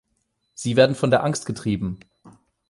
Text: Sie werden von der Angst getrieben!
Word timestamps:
Sie 0.55 0.77
werden 0.77 0.95
von 0.95 1.11
der 1.11 1.23
Angst 1.23 1.45
getrieben! 1.45 1.99